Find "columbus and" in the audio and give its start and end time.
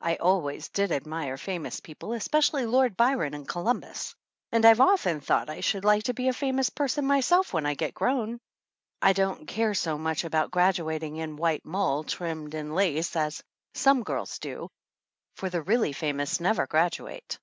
3.46-4.64